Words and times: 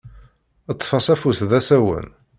Ṭṭef-as 0.75 1.07
afus 1.13 1.39
d 1.49 1.51
asawen. 1.59 2.07